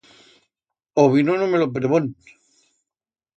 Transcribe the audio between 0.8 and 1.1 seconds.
O